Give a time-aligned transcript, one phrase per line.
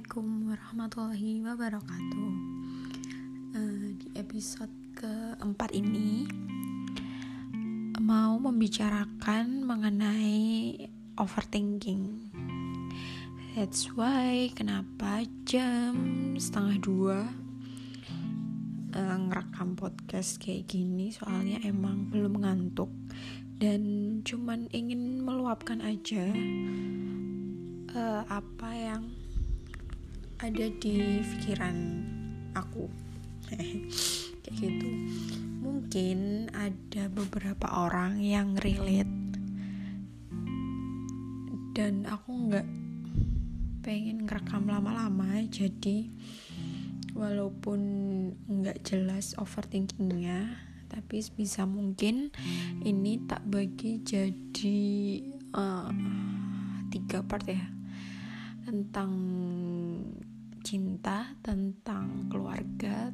[0.00, 2.32] Assalamualaikum warahmatullahi wabarakatuh.
[3.52, 6.24] Uh, di episode keempat ini
[8.00, 10.72] mau membicarakan mengenai
[11.20, 12.32] overthinking.
[13.52, 17.18] That's why kenapa jam setengah dua
[18.96, 22.88] uh, ngerekam podcast kayak gini soalnya emang belum ngantuk
[23.60, 23.84] dan
[24.24, 26.24] cuman ingin meluapkan aja
[27.92, 29.19] uh, apa yang
[30.40, 31.76] ada di pikiran
[32.56, 32.88] aku.
[34.42, 34.90] Kayak gitu.
[35.60, 39.12] Mungkin ada beberapa orang yang relate.
[41.76, 42.68] Dan aku nggak
[43.84, 46.08] pengen ngerekam lama-lama jadi
[47.16, 47.80] walaupun
[48.44, 50.56] nggak jelas overthinkingnya
[50.92, 52.28] tapi bisa mungkin
[52.84, 54.80] ini tak bagi jadi
[55.56, 55.88] uh,
[56.92, 57.64] tiga part ya
[58.68, 59.10] tentang
[60.70, 63.10] cinta, tentang keluarga,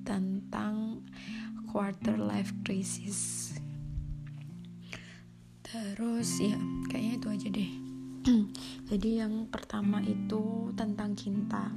[0.00, 1.04] tentang
[1.68, 3.52] quarter life crisis.
[5.60, 6.56] Terus ya,
[6.88, 7.72] kayaknya itu aja deh.
[8.88, 11.68] Jadi yang pertama itu tentang cinta.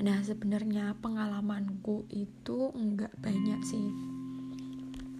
[0.00, 3.92] Nah, sebenarnya pengalamanku itu enggak banyak sih.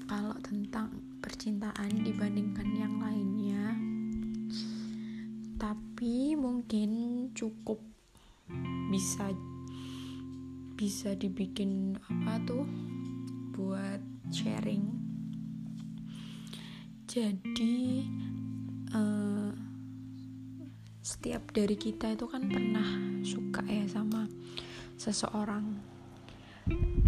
[0.09, 3.77] Kalau tentang percintaan dibandingkan yang lainnya,
[5.61, 7.98] tapi mungkin cukup
[8.89, 9.33] bisa
[10.75, 12.64] bisa dibikin apa tuh?
[13.55, 14.00] Buat
[14.33, 14.84] sharing.
[17.09, 18.05] Jadi
[18.92, 19.50] uh,
[21.00, 22.84] setiap dari kita itu kan pernah
[23.25, 24.28] suka ya sama
[25.00, 25.64] seseorang.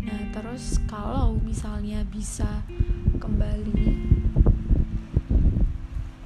[0.00, 2.64] Nah terus kalau misalnya bisa
[3.20, 3.92] kembali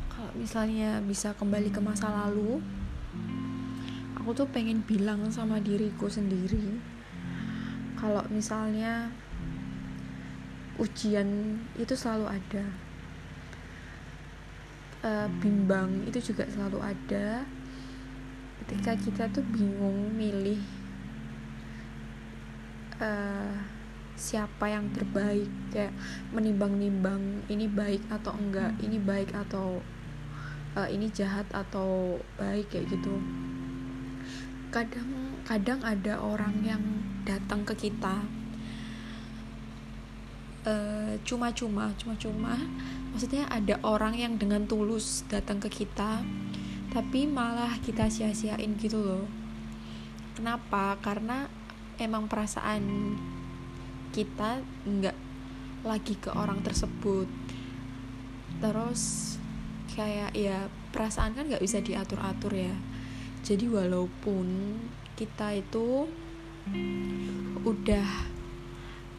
[0.06, 2.62] kalau misalnya bisa kembali ke masa lalu
[4.25, 6.81] aku tuh pengen bilang sama diriku sendiri
[8.00, 9.12] kalau misalnya
[10.81, 12.65] ujian itu selalu ada
[15.04, 17.44] uh, bimbang itu juga selalu ada
[18.65, 20.65] ketika kita tuh bingung milih
[22.97, 23.60] uh,
[24.16, 25.93] siapa yang terbaik kayak
[26.32, 29.84] menimbang-nimbang ini baik atau enggak ini baik atau
[30.81, 33.20] uh, ini jahat atau baik kayak gitu
[34.75, 36.83] kadang kadang ada orang yang
[37.23, 38.27] datang ke kita
[40.67, 42.59] uh, cuma-cuma cuma-cuma.
[43.15, 46.27] Maksudnya ada orang yang dengan tulus datang ke kita
[46.91, 49.27] tapi malah kita sia-siain gitu loh.
[50.35, 50.99] Kenapa?
[50.99, 51.47] Karena
[52.03, 53.15] emang perasaan
[54.11, 55.19] kita nggak
[55.87, 57.31] lagi ke orang tersebut.
[58.59, 59.35] Terus
[59.95, 62.75] kayak ya perasaan kan nggak bisa diatur-atur ya
[63.44, 64.81] jadi walaupun
[65.21, 66.09] kita itu
[67.60, 68.09] udah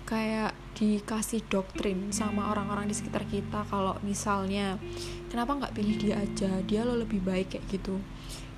[0.10, 4.82] kayak dikasih doktrin sama orang-orang di sekitar kita kalau misalnya
[5.30, 6.52] kenapa nggak pilih dia aja?
[6.66, 8.02] Dia lo lebih baik kayak gitu.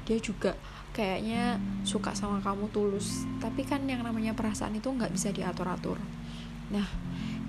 [0.07, 0.55] Dia juga
[0.95, 3.27] kayaknya suka sama kamu tulus.
[3.43, 5.99] Tapi kan yang namanya perasaan itu nggak bisa diatur-atur.
[6.71, 6.87] Nah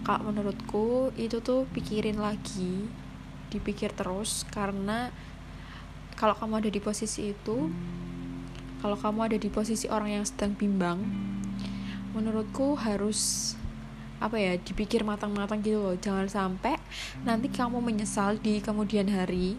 [0.03, 2.87] kalau menurutku itu tuh pikirin lagi
[3.49, 5.09] dipikir terus karena
[6.19, 7.71] kalau kamu ada di posisi itu
[8.79, 11.03] kalau kamu ada di posisi orang yang sedang bimbang
[12.15, 13.53] menurutku harus
[14.19, 15.95] apa ya dipikir matang-matang gitu loh.
[15.95, 16.75] Jangan sampai
[17.23, 19.55] nanti kamu menyesal di kemudian hari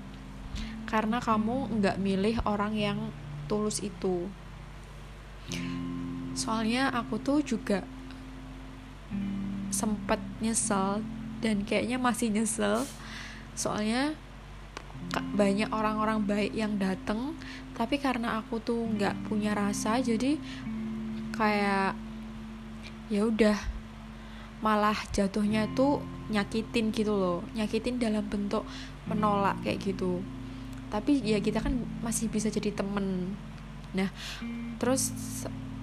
[0.84, 3.00] karena kamu nggak milih orang yang
[3.47, 4.28] tulus itu.
[6.35, 7.84] Soalnya aku tuh juga
[9.72, 11.02] sempet nyesel
[11.40, 12.84] dan kayaknya masih nyesel.
[13.56, 14.16] Soalnya
[15.16, 17.34] banyak orang-orang baik yang dateng
[17.79, 20.35] tapi karena aku tuh nggak punya rasa jadi
[21.31, 21.95] kayak
[23.07, 23.56] ya udah
[24.59, 27.40] malah jatuhnya tuh nyakitin gitu loh.
[27.56, 28.67] Nyakitin dalam bentuk
[29.08, 30.20] menolak kayak gitu.
[30.91, 31.72] Tapi ya kita kan
[32.03, 33.34] masih bisa jadi temen.
[33.96, 34.11] Nah
[34.78, 35.16] terus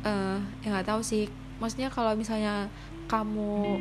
[0.04, 1.32] uh, ya nggak tahu sih.
[1.56, 2.68] Maksudnya kalau misalnya
[3.08, 3.80] kamu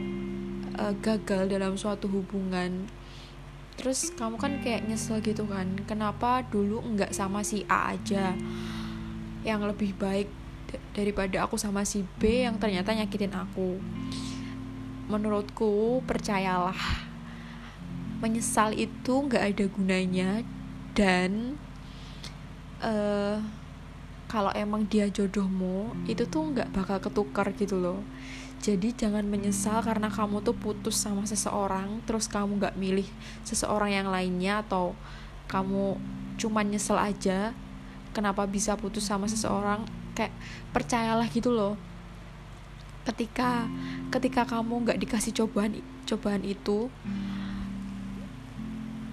[0.80, 2.88] uh, gagal dalam suatu hubungan
[3.76, 8.34] terus kamu kan kayak nyesel gitu kan kenapa dulu nggak sama si A aja?
[9.46, 10.30] Yang lebih baik
[10.96, 13.78] daripada aku sama si B yang ternyata nyakitin aku.
[15.06, 17.06] Menurutku percayalah
[18.24, 20.30] menyesal itu nggak ada gunanya
[20.96, 21.60] dan
[22.80, 23.38] uh,
[24.26, 28.02] kalau emang dia jodohmu itu tuh nggak bakal ketukar gitu loh
[28.64, 33.06] jadi jangan menyesal karena kamu tuh putus sama seseorang terus kamu gak milih
[33.46, 34.98] seseorang yang lainnya atau
[35.46, 36.00] kamu
[36.36, 37.54] cuma nyesel aja
[38.16, 39.84] kenapa bisa putus sama seseorang?
[40.16, 40.32] Kayak
[40.72, 41.76] percayalah gitu loh.
[43.04, 43.68] Ketika
[44.10, 46.88] ketika kamu nggak dikasih cobaan cobaan itu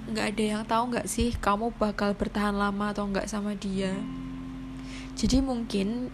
[0.06, 3.90] nggak ada yang tahu nggak sih kamu bakal bertahan lama atau nggak sama dia.
[5.18, 6.08] Jadi mungkin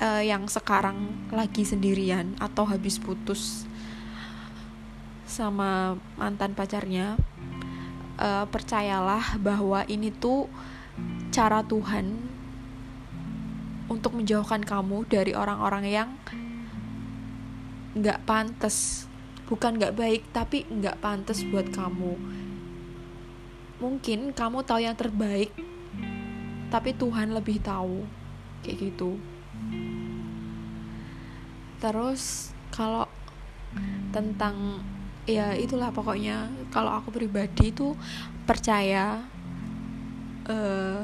[0.00, 3.66] uh, yang sekarang lagi sendirian atau habis putus
[5.26, 7.16] sama mantan pacarnya
[8.20, 10.48] uh, percayalah bahwa ini tuh
[11.32, 12.20] cara Tuhan
[13.88, 16.08] untuk menjauhkan kamu dari orang-orang yang
[17.92, 19.08] nggak pantas.
[19.48, 22.16] Bukan nggak baik tapi nggak pantas buat kamu.
[23.84, 25.52] Mungkin kamu tahu yang terbaik
[26.72, 28.04] tapi Tuhan lebih tahu.
[28.62, 29.31] Kayak gitu
[31.82, 33.10] terus kalau
[34.14, 34.78] tentang
[35.26, 37.98] ya itulah pokoknya kalau aku pribadi itu
[38.46, 39.26] percaya
[40.46, 41.02] uh,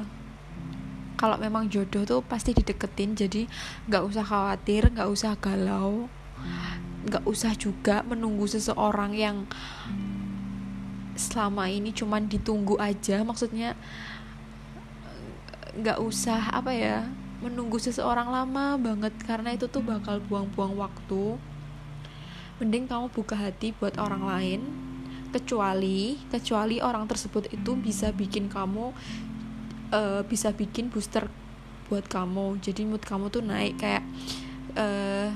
[1.19, 3.51] kalau memang jodoh tuh pasti dideketin jadi
[3.91, 6.07] nggak usah khawatir nggak usah galau
[7.11, 9.51] nggak usah juga menunggu seseorang yang
[11.19, 13.75] selama ini cuman ditunggu aja maksudnya
[15.75, 16.99] nggak usah apa ya
[17.39, 21.39] menunggu seseorang lama banget karena itu tuh bakal buang-buang waktu.
[22.59, 24.61] Mending kamu buka hati buat orang lain
[25.29, 28.91] kecuali kecuali orang tersebut itu bisa bikin kamu
[29.93, 31.31] uh, bisa bikin booster
[31.87, 32.59] buat kamu.
[32.59, 34.05] Jadi mood kamu tuh naik kayak
[34.75, 35.31] uh,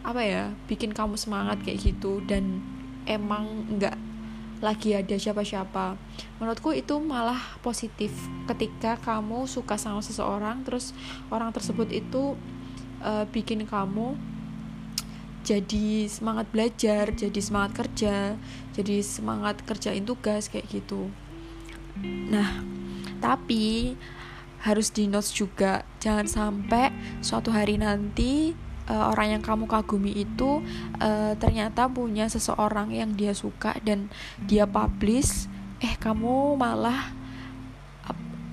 [0.00, 2.22] apa ya bikin kamu semangat kayak gitu.
[2.24, 2.62] Dan
[3.10, 4.09] emang nggak
[4.60, 5.96] lagi ada siapa-siapa.
[6.36, 8.12] Menurutku itu malah positif
[8.48, 10.92] ketika kamu suka sama seseorang terus
[11.32, 12.36] orang tersebut itu
[13.00, 14.16] uh, bikin kamu
[15.40, 18.36] jadi semangat belajar jadi semangat kerja
[18.76, 21.08] jadi semangat kerjain tugas kayak gitu.
[22.28, 22.60] Nah
[23.20, 23.96] tapi
[24.60, 26.92] harus di notes juga jangan sampai
[27.24, 28.52] suatu hari nanti
[28.90, 30.58] uh, orang yang kamu kagumi itu
[30.98, 34.10] uh, ternyata punya seseorang yang dia suka dan
[34.42, 35.46] dia publish
[35.78, 37.14] eh kamu malah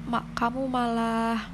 [0.07, 1.51] ma kamu malah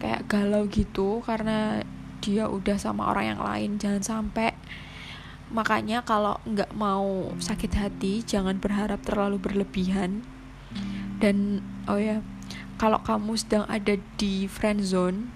[0.00, 1.84] kayak galau gitu karena
[2.24, 4.56] dia udah sama orang yang lain jangan sampai.
[5.52, 10.24] Makanya kalau nggak mau sakit hati jangan berharap terlalu berlebihan.
[11.20, 12.24] Dan oh ya
[12.80, 15.32] kalau kamu sedang ada di friend zone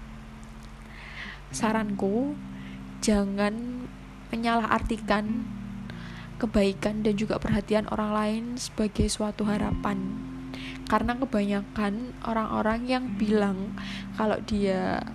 [1.51, 2.37] saranku
[3.01, 3.85] jangan
[4.31, 5.43] menyalahartikan
[6.41, 10.01] kebaikan dan juga perhatian orang lain sebagai suatu harapan.
[10.89, 13.77] Karena kebanyakan orang-orang yang bilang
[14.17, 15.05] kalau dia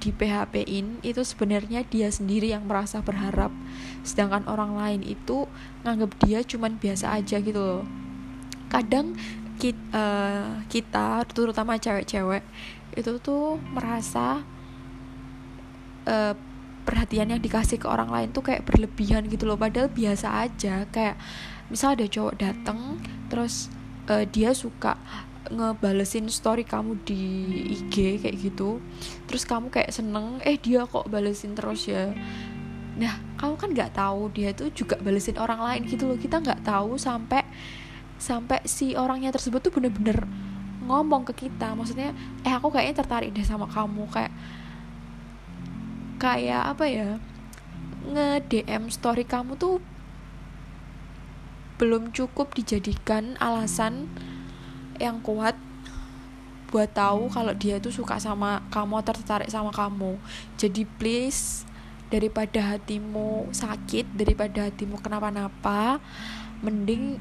[0.00, 3.52] di PHP-in itu sebenarnya dia sendiri yang merasa berharap.
[4.02, 5.44] Sedangkan orang lain itu
[5.84, 7.84] nganggap dia cuman biasa aja gitu loh.
[8.72, 9.14] Kadang
[9.60, 12.42] kita, eh, kita terutama cewek-cewek
[12.96, 14.42] itu tuh merasa
[16.10, 16.34] uh,
[16.90, 19.54] perhatian yang dikasih ke orang lain tuh kayak berlebihan gitu loh.
[19.54, 20.90] Padahal biasa aja.
[20.90, 21.22] Kayak
[21.70, 22.98] misal ada cowok dateng
[23.30, 23.70] terus
[24.10, 24.98] uh, dia suka
[25.54, 27.22] ngebalesin story kamu di
[27.78, 28.82] IG kayak gitu.
[29.30, 32.10] Terus kamu kayak seneng eh dia kok balesin terus ya?
[32.98, 36.18] Nah kamu kan nggak tahu dia tuh juga balesin orang lain gitu loh.
[36.18, 37.46] Kita nggak tahu sampai
[38.20, 40.26] sampai si orangnya tersebut tuh bener-bener
[40.84, 41.70] ngomong ke kita.
[41.78, 42.10] Maksudnya
[42.42, 44.10] eh aku kayaknya tertarik deh sama kamu.
[44.10, 44.34] Kayak
[46.20, 47.10] kayak apa ya
[48.12, 49.80] nge DM story kamu tuh
[51.80, 54.04] belum cukup dijadikan alasan
[55.00, 55.56] yang kuat
[56.70, 60.20] buat tahu kalau dia tuh suka sama kamu tertarik sama kamu.
[60.54, 61.66] Jadi please
[62.12, 65.98] daripada hatimu sakit daripada hatimu kenapa-napa
[66.60, 67.16] mending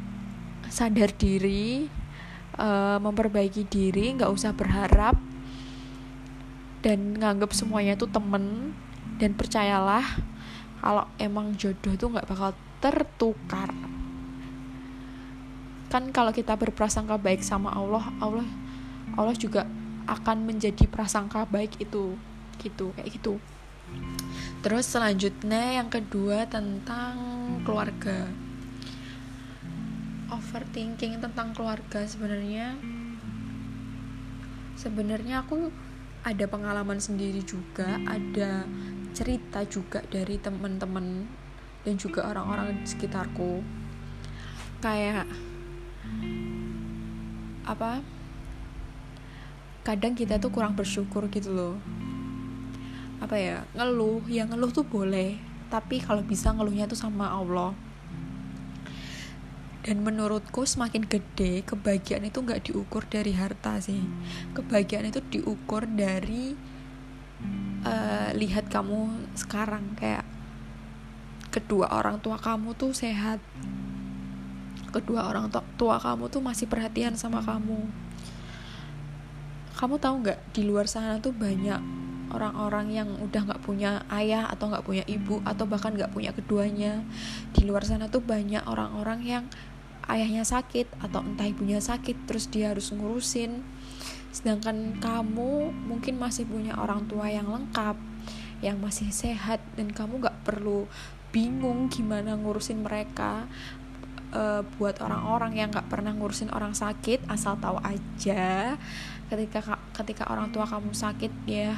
[0.67, 1.87] sadar diri
[2.57, 5.15] uh, memperbaiki diri nggak usah berharap
[6.81, 8.73] dan nganggap semuanya tuh temen
[9.19, 10.03] dan percayalah
[10.79, 13.69] kalau emang jodoh tuh nggak bakal tertukar.
[15.91, 18.47] Kan kalau kita berprasangka baik sama Allah Allah
[19.19, 19.67] Allah juga
[20.07, 22.15] akan menjadi prasangka baik itu
[22.63, 23.43] gitu kayak gitu.
[24.63, 27.15] Terus selanjutnya yang kedua tentang
[27.67, 28.31] keluarga.
[30.31, 32.77] Overthinking tentang keluarga sebenarnya.
[34.79, 35.73] Sebenarnya aku
[36.23, 38.67] ada pengalaman sendiri juga ada
[39.13, 41.25] cerita juga dari teman-teman
[41.83, 43.63] dan juga orang-orang di sekitarku.
[44.79, 45.27] Kayak
[47.69, 48.01] apa
[49.85, 51.75] kadang kita tuh kurang bersyukur gitu loh.
[53.19, 55.37] Apa ya ngeluh ya ngeluh tuh boleh
[55.69, 57.77] tapi kalau bisa ngeluhnya tuh sama Allah.
[59.79, 64.01] Dan menurutku semakin gede kebahagiaan itu nggak diukur dari harta sih.
[64.53, 66.53] Kebahagiaan itu diukur dari
[67.85, 70.25] uh, lihat kamu sekarang kayak
[71.49, 73.41] kedua orang tua kamu tuh sehat.
[74.89, 77.89] Kedua orang tua kamu tuh masih perhatian sama kamu.
[79.77, 81.79] Kamu tahu nggak di luar sana tuh banyak
[82.29, 87.05] orang-orang yang udah nggak punya ayah atau nggak punya ibu atau bahkan nggak punya keduanya.
[87.53, 89.43] Di luar sana tuh banyak orang-orang yang
[90.09, 93.61] ayahnya sakit atau entah ibunya sakit terus dia harus ngurusin
[94.29, 97.97] sedangkan kamu mungkin masih punya orang tua yang lengkap
[98.59, 100.85] yang masih sehat dan kamu nggak perlu
[101.33, 103.47] bingung gimana ngurusin mereka
[104.35, 108.75] uh, buat orang-orang yang nggak pernah ngurusin orang sakit asal tahu aja
[109.29, 111.77] ketika ketika orang tua kamu sakit ya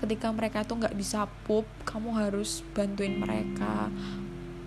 [0.00, 3.92] ketika mereka tuh nggak bisa pup kamu harus bantuin mereka.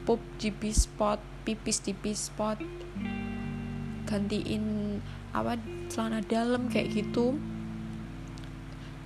[0.06, 2.62] Pup di spot pipis di spot
[4.06, 4.64] gantiin
[5.34, 5.58] apa
[5.90, 7.36] celana dalam kayak gitu.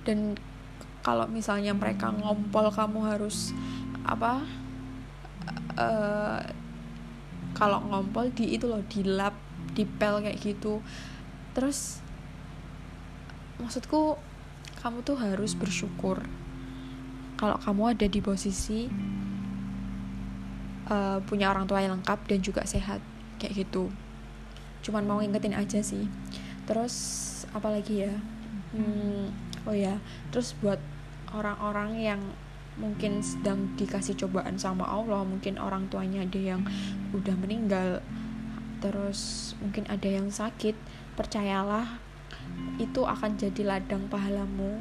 [0.04, 0.36] Dan
[1.00, 3.56] kalau misalnya mereka ngompol kamu harus
[4.04, 4.44] apa
[5.76, 6.40] uh,
[7.56, 9.34] kalau ngompol di itu loh di lap
[9.72, 10.84] di pel kayak gitu.
[11.56, 12.04] Terus
[13.58, 14.20] maksudku
[14.84, 16.22] kamu tuh harus bersyukur.
[17.38, 18.90] Kalau kamu ada di posisi
[20.90, 22.98] uh, punya orang tua yang lengkap dan juga sehat
[23.38, 23.88] kayak gitu
[24.84, 26.06] cuman mau ngingetin aja sih.
[26.64, 26.94] Terus
[27.52, 28.14] apalagi ya?
[28.74, 29.32] Hmm,
[29.64, 29.98] oh ya.
[30.30, 30.80] Terus buat
[31.32, 32.20] orang-orang yang
[32.78, 36.62] mungkin sedang dikasih cobaan sama Allah mungkin orang tuanya ada yang
[37.10, 37.98] udah meninggal
[38.78, 40.78] terus mungkin ada yang sakit
[41.18, 41.98] percayalah
[42.78, 44.78] itu akan jadi ladang pahalamu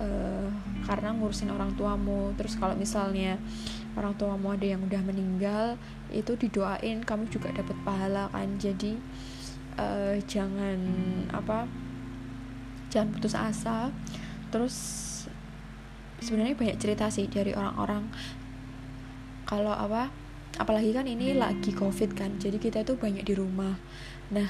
[0.00, 0.48] uh,
[0.88, 2.32] karena ngurusin orang tuamu.
[2.40, 3.36] Terus kalau misalnya
[3.96, 5.76] orang tuamu ada yang udah meninggal
[6.08, 8.48] itu didoain kamu juga dapat pahala kan.
[8.56, 8.96] Jadi
[9.76, 10.78] uh, jangan
[11.32, 11.68] apa
[12.88, 13.92] jangan putus asa.
[14.52, 14.76] Terus
[16.20, 18.08] sebenarnya banyak cerita sih dari orang-orang.
[19.48, 20.08] Kalau apa
[20.60, 23.76] apalagi kan ini lagi covid kan jadi kita tuh banyak di rumah.
[24.32, 24.48] Nah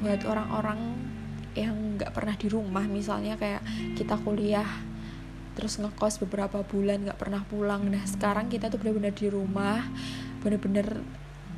[0.00, 0.96] buat orang-orang
[1.58, 3.60] yang nggak pernah di rumah misalnya kayak
[3.98, 4.66] kita kuliah
[5.60, 7.84] terus ngekos beberapa bulan nggak pernah pulang.
[7.84, 9.84] Nah sekarang kita tuh bener-bener di rumah
[10.40, 11.04] bener-bener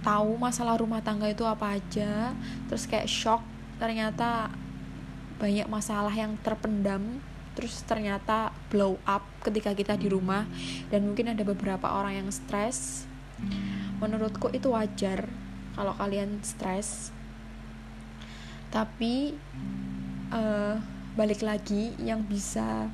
[0.03, 2.35] tahu masalah rumah tangga itu apa aja.
[2.67, 3.47] Terus kayak shock
[3.79, 4.51] ternyata
[5.39, 7.23] banyak masalah yang terpendam.
[7.55, 10.51] Terus ternyata blow up ketika kita di rumah.
[10.91, 13.07] Dan mungkin ada beberapa orang yang stres.
[14.03, 15.31] Menurutku itu wajar
[15.79, 17.15] kalau kalian stres.
[18.75, 19.39] Tapi
[20.35, 20.75] uh,
[21.15, 22.89] balik lagi yang bisa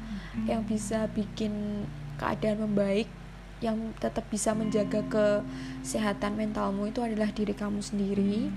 [0.45, 1.85] yang bisa bikin
[2.19, 3.09] keadaan membaik
[3.59, 8.51] yang tetap bisa menjaga kesehatan mentalmu itu adalah diri kamu sendiri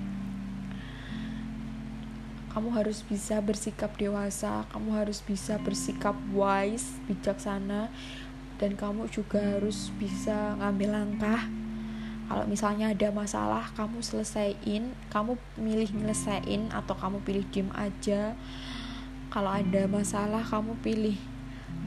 [2.52, 7.88] kamu harus bisa bersikap dewasa, kamu harus bisa bersikap wise, bijaksana,
[8.60, 11.48] dan kamu juga harus bisa ngambil langkah.
[12.28, 18.36] Kalau misalnya ada masalah, kamu selesaiin, kamu milih nyelesain atau kamu pilih diem aja.
[19.32, 21.16] Kalau ada masalah, kamu pilih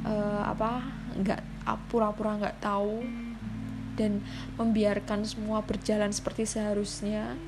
[0.05, 0.83] uh, apa?
[1.15, 1.41] nggak
[1.89, 3.07] pura-pura nggak tahu
[3.95, 4.19] dan
[4.59, 7.39] membiarkan semua berjalan seperti seharusnya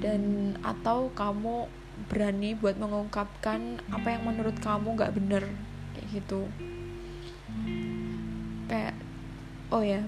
[0.00, 1.68] dan atau kamu
[2.08, 5.44] berani buat mengungkapkan apa yang menurut kamu gak bener
[5.92, 6.48] kayak gitu
[8.66, 8.96] kayak
[9.68, 10.00] oh ya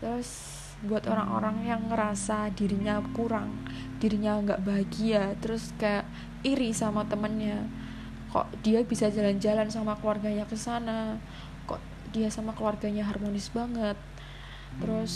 [0.00, 3.52] terus buat orang-orang yang ngerasa dirinya kurang
[3.96, 6.04] dirinya nggak bahagia terus kayak
[6.44, 7.64] iri sama temennya
[8.36, 11.16] kok dia bisa jalan-jalan sama keluarganya ke sana?
[11.64, 11.80] Kok
[12.12, 13.96] dia sama keluarganya harmonis banget?
[14.76, 15.14] Terus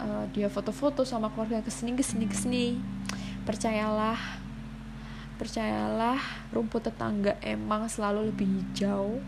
[0.00, 2.66] uh, dia foto-foto sama keluarga ke sini ke sini ke sini.
[3.44, 4.40] Percayalah
[5.36, 6.16] percayalah
[6.48, 9.20] rumput tetangga emang selalu lebih hijau.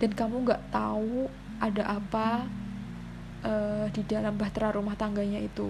[0.00, 1.28] Dan kamu nggak tahu
[1.60, 2.48] ada apa
[3.44, 5.68] uh, di dalam bahtera rumah tangganya itu.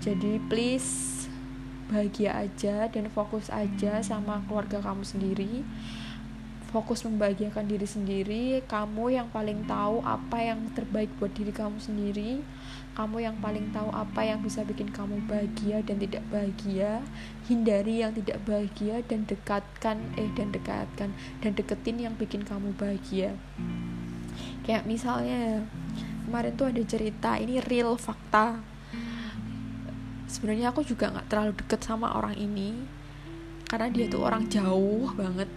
[0.00, 1.27] Jadi please
[1.88, 5.64] bahagia aja dan fokus aja sama keluarga kamu sendiri.
[6.68, 8.44] Fokus membahagiakan diri sendiri.
[8.68, 12.44] Kamu yang paling tahu apa yang terbaik buat diri kamu sendiri.
[12.92, 17.00] Kamu yang paling tahu apa yang bisa bikin kamu bahagia dan tidak bahagia.
[17.48, 23.32] Hindari yang tidak bahagia dan dekatkan eh dan dekatkan dan deketin yang bikin kamu bahagia.
[24.68, 25.64] Kayak misalnya
[26.28, 28.60] kemarin tuh ada cerita ini real fakta
[30.28, 32.76] sebenarnya aku juga nggak terlalu deket sama orang ini
[33.68, 35.48] karena dia tuh orang jauh banget.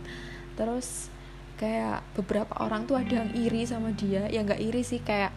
[0.56, 1.12] Terus
[1.60, 4.28] kayak beberapa orang tuh ada yang iri sama dia.
[4.32, 5.32] Ya nggak iri sih kayak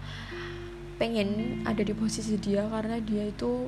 [0.98, 3.66] pengen ada di posisi dia karena dia itu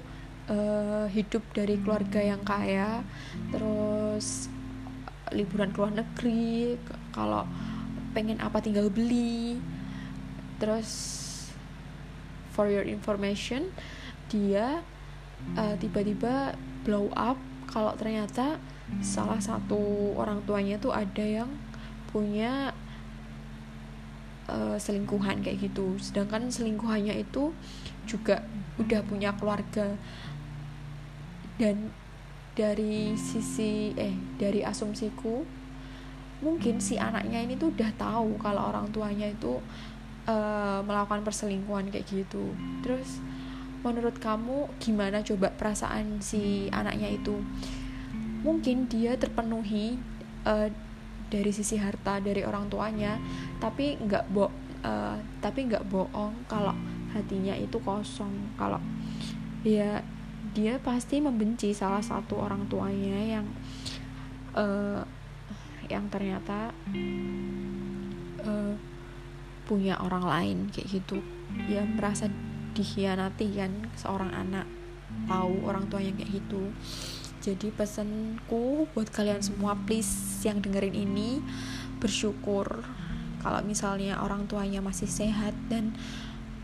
[0.51, 3.03] uh, hidup dari keluarga yang kaya.
[3.51, 4.51] Terus
[5.35, 6.79] liburan ke luar negeri
[7.11, 7.47] kalau
[8.15, 9.59] pengen apa tinggal beli.
[10.59, 10.91] Terus
[12.57, 13.71] for your information
[14.33, 14.83] dia
[15.57, 16.55] uh, tiba-tiba
[16.87, 18.63] blow up kalau ternyata
[19.03, 21.51] salah satu orang tuanya tuh ada yang
[22.15, 22.71] punya
[24.47, 25.99] uh, selingkuhan kayak gitu.
[25.99, 27.51] Sedangkan selingkuhannya itu
[28.07, 28.47] juga
[28.79, 29.99] udah punya keluarga.
[31.59, 31.91] Dan
[32.57, 35.45] dari sisi eh dari asumsiku
[36.41, 39.61] mungkin si anaknya ini tuh udah tahu kalau orang tuanya itu
[40.29, 42.55] uh, melakukan perselingkuhan kayak gitu.
[42.81, 43.21] Terus
[43.87, 47.39] menurut kamu gimana coba perasaan si anaknya itu?
[48.43, 49.95] Mungkin dia terpenuhi
[50.43, 50.67] uh,
[51.31, 53.19] dari sisi harta dari orang tuanya
[53.63, 54.47] tapi nggak bo
[54.83, 56.75] uh, tapi nggak bohong kalau
[57.15, 58.35] hatinya itu kosong.
[58.59, 58.83] Kalau
[59.63, 60.03] ya
[60.51, 63.47] dia pasti membenci salah satu orang tuanya yang
[64.59, 65.03] uh,
[65.87, 66.75] yang ternyata
[68.43, 68.75] uh,
[69.67, 71.23] punya orang lain kayak gitu.
[71.71, 72.27] Ya merasa
[72.77, 74.69] dikhianati kan seorang anak
[75.25, 76.69] tahu orang tuanya kayak gitu.
[77.41, 81.41] Jadi pesanku buat kalian semua please yang dengerin ini
[82.03, 82.85] bersyukur
[83.41, 85.95] kalau misalnya orang tuanya masih sehat dan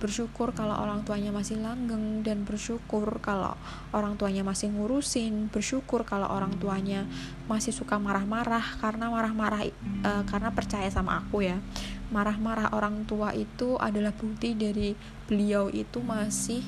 [0.03, 3.55] bersyukur kalau orang tuanya masih langgeng dan bersyukur kalau
[3.95, 7.07] orang tuanya masih ngurusin bersyukur kalau orang tuanya
[7.47, 9.63] masih suka marah-marah karena marah-marah
[10.03, 11.63] uh, karena percaya sama aku ya.
[12.11, 14.99] Marah-marah orang tua itu adalah bukti dari
[15.31, 16.67] beliau itu masih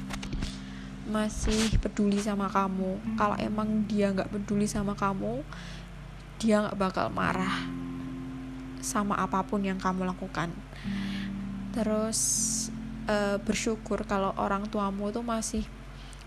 [1.10, 3.18] masih peduli sama kamu.
[3.18, 5.42] Kalau emang dia nggak peduli sama kamu
[6.38, 7.64] dia nggak bakal marah
[8.84, 10.52] sama apa pun yang kamu lakukan.
[11.72, 12.20] Terus
[13.08, 15.64] uh, bersyukur kalau orang tuamu tuh masih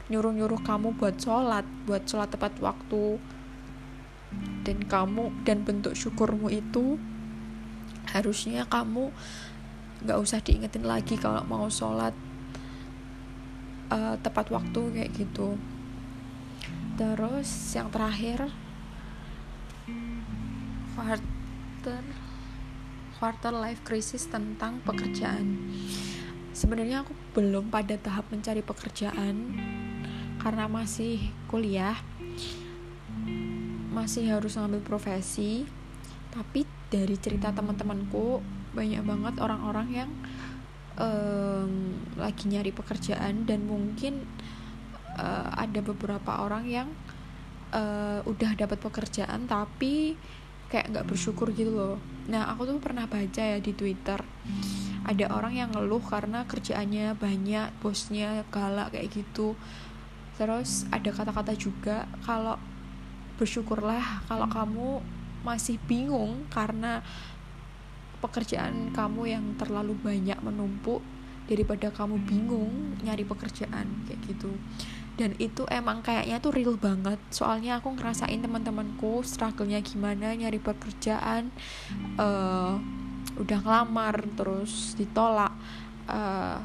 [0.08, 3.20] nyuruh-nyuruh kamu buat sholat buat sholat tepat waktu.
[4.68, 7.00] Dan kamu dan bentuk syukurmu itu
[8.12, 9.12] harusnya kamu
[10.04, 12.12] nggak usah diingetin lagi kalau mau sholat
[13.90, 15.56] uh, tepat waktu kayak gitu.
[16.98, 18.52] Terus yang terakhir
[20.98, 22.04] quarter
[23.18, 25.72] quarter life crisis tentang pekerjaan
[26.58, 29.54] sebenarnya aku belum pada tahap mencari pekerjaan.
[30.42, 31.94] Karena masih kuliah
[33.94, 35.70] masih harus ngambil profesi.
[36.34, 38.42] Tapi dari cerita teman-temanku
[38.74, 40.10] banyak banget orang-orang yang
[40.98, 43.46] um, lagi nyari pekerjaan.
[43.46, 44.26] Dan mungkin
[45.14, 46.90] uh, ada beberapa orang yang
[47.70, 50.18] uh, udah dapat pekerjaan tapi
[50.68, 51.98] kayak nggak bersyukur gitu loh.
[52.28, 54.20] Nah aku tuh pernah baca ya di twitter
[55.08, 59.56] ada orang yang ngeluh karena kerjaannya banyak bosnya galak kayak gitu.
[60.36, 62.60] Terus ada kata-kata juga kalau
[63.40, 64.90] bersyukurlah kalau kamu
[65.48, 67.00] masih bingung karena
[68.20, 71.00] pekerjaan kamu yang terlalu banyak menumpuk
[71.48, 74.52] daripada kamu bingung nyari pekerjaan kayak gitu
[75.18, 77.18] dan itu emang kayaknya tuh real banget.
[77.34, 81.50] Soalnya aku ngerasain teman-temanku struggle-nya gimana nyari pekerjaan
[82.22, 82.78] uh,
[83.42, 85.52] udah ngelamar terus ditolak.
[86.06, 86.62] Uh,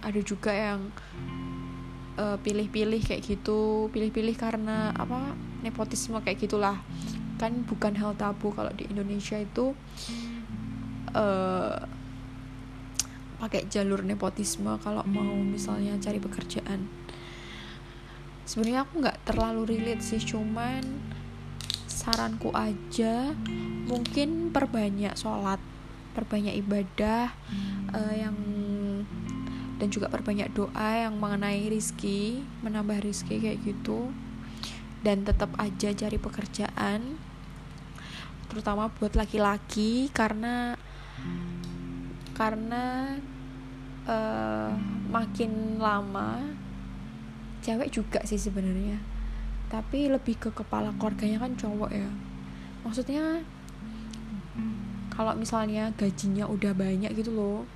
[0.00, 0.88] ada juga yang
[2.16, 3.92] eh, pilih-pilih kayak gitu.
[3.92, 6.80] Pilih-pilih karena apa nepotisme kayak gitulah.
[7.36, 9.76] Kan bukan hal tabu kalau di Indonesia itu
[11.12, 11.76] uh,
[13.40, 16.84] pakai jalur nepotisme kalau mau misalnya cari pekerjaan
[18.50, 20.82] sebenarnya aku nggak terlalu relate sih cuman
[21.86, 23.30] saranku aja
[23.86, 25.62] mungkin perbanyak sholat
[26.18, 27.30] perbanyak ibadah
[27.94, 28.34] uh, yang
[29.78, 34.10] dan juga perbanyak doa yang mengenai rizki menambah rizki kayak gitu.
[35.00, 37.16] Dan tetap aja cari pekerjaan
[38.50, 40.74] terutama buat laki-laki karena
[42.34, 43.14] karena
[44.10, 44.74] uh,
[45.08, 46.50] makin lama
[47.60, 48.98] cewek juga sih sebenarnya.
[49.70, 52.10] Tapi lebih ke kepala keluarganya kan cowok ya.
[52.82, 53.44] Maksudnya
[55.12, 57.68] kalau misalnya gajinya udah banyak gitu loh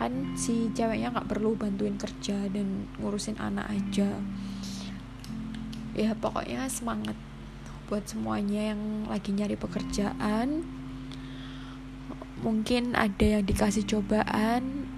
[0.00, 4.16] kan si ceweknya nggak perlu bantuin kerja dan ngurusin anak aja.
[5.92, 7.16] Ya pokoknya semangat
[7.84, 8.80] buat semuanya yang
[9.12, 10.64] lagi nyari pekerjaan.
[12.40, 14.88] Mungkin ada yang dikasih cobaan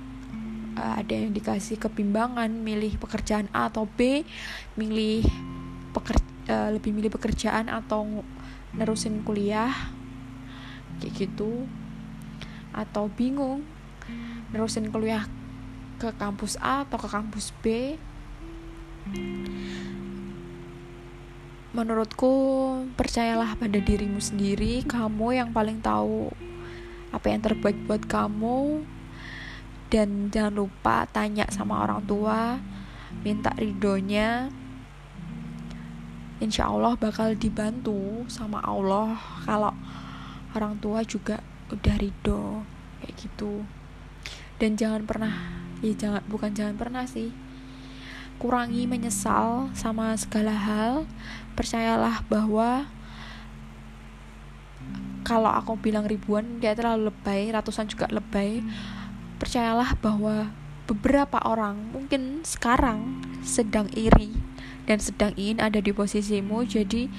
[0.77, 4.25] eh, ada yang dikasih kebimbangan milih pekerjaan A atau B
[4.77, 5.25] milih
[5.93, 8.25] pekerja, eh, lebih milih pekerjaan atau
[8.73, 9.73] nerusin kuliah
[11.01, 11.69] kayak gitu.
[12.73, 13.65] Atau bingung
[14.53, 15.29] nerusin kuliah
[16.01, 17.97] ke kampus A atau ke kampus B.
[21.73, 22.33] Menurutku
[22.97, 24.85] percayalah pada dirimu sendiri.
[24.85, 26.29] Kamu yang paling tahu
[27.13, 28.85] apa yang terbaik buat kamu
[29.93, 32.57] dan jangan lupa tanya sama orang tua
[33.21, 34.49] minta ridhonya.
[36.41, 39.77] Insya Allah bakal dibantu sama Allah kalau
[40.57, 42.65] orang tua juga udah ridho
[43.05, 43.69] kayak gitu.
[44.57, 47.29] Dan jangan pernah ya jangan bukan jangan pernah sih.
[48.41, 51.05] Kurangi menyesal sama segala hal.
[51.53, 52.89] Percayalah bahwa
[55.23, 58.65] kalau aku bilang ribuan dia terlalu lebay ratusan juga lebay
[59.43, 60.55] percayalah bahwa
[60.87, 64.31] beberapa orang mungkin sekarang sedang iri
[64.87, 66.63] dan sedang ingin ada di posisimu.
[66.63, 67.11] Jadi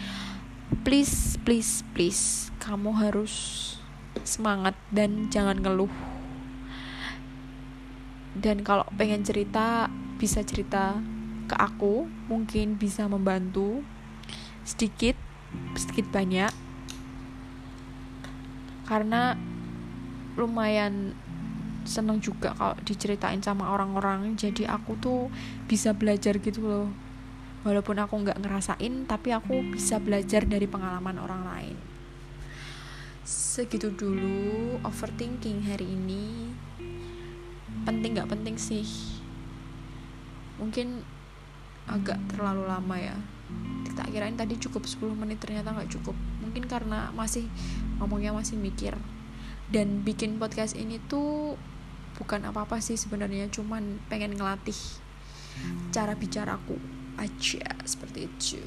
[0.87, 3.75] please please please kamu harus
[4.23, 5.91] semangat dan jangan ngeluh.
[8.39, 11.03] Dan kalau pengen cerita bisa cerita
[11.51, 12.07] ke aku.
[12.31, 13.83] Mungkin bisa membantu
[14.63, 15.19] sedikit
[15.75, 16.55] sedikit banyak.
[18.87, 19.35] Karena
[20.33, 21.13] lumayan
[21.83, 24.35] seneng juga kalau diceritain sama orang-orang.
[24.35, 25.19] Jadi aku tuh
[25.67, 26.89] bisa belajar gitu loh.
[27.63, 31.77] Walaupun aku nggak ngerasain tapi aku bisa belajar dari pengalaman orang lain.
[33.23, 36.51] Segitu dulu overthinking hari ini.
[37.87, 38.83] Penting nggak penting sih?
[40.59, 41.07] Mungkin
[41.87, 43.15] agak terlalu lama ya.
[43.87, 46.15] Kita kirain tadi cukup 10 menit ternyata nggak cukup.
[46.43, 47.47] Mungkin karena masih
[47.99, 48.95] ngomongnya masih mikir.
[49.71, 51.55] Dan bikin podcast ini tuh
[52.17, 54.77] bukan apa-apa sih sebenarnya cuman pengen ngelatih
[55.93, 56.77] cara bicaraku
[57.17, 58.61] aja seperti itu